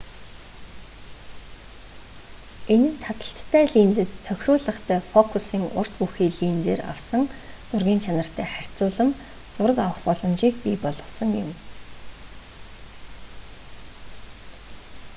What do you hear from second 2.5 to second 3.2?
энэ нь